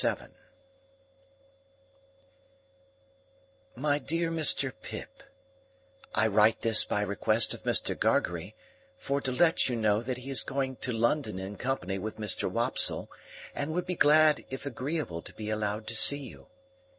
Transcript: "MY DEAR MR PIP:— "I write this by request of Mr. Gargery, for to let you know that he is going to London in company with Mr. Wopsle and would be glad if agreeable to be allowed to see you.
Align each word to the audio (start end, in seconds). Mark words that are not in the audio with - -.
"MY 3.75 3.99
DEAR 3.99 4.31
MR 4.31 4.73
PIP:— 4.81 5.21
"I 6.15 6.25
write 6.25 6.61
this 6.61 6.83
by 6.83 7.03
request 7.03 7.53
of 7.53 7.61
Mr. 7.65 7.95
Gargery, 7.95 8.55
for 8.97 9.21
to 9.21 9.31
let 9.31 9.69
you 9.69 9.75
know 9.75 10.01
that 10.01 10.17
he 10.17 10.31
is 10.31 10.41
going 10.43 10.77
to 10.77 10.91
London 10.91 11.37
in 11.37 11.55
company 11.55 11.99
with 11.99 12.17
Mr. 12.17 12.49
Wopsle 12.49 13.11
and 13.53 13.73
would 13.73 13.85
be 13.85 13.93
glad 13.93 14.43
if 14.49 14.65
agreeable 14.65 15.21
to 15.21 15.35
be 15.35 15.51
allowed 15.51 15.85
to 15.85 15.95
see 15.95 16.17
you. 16.29 16.47